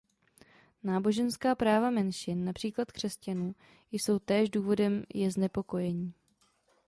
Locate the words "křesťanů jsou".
2.91-4.19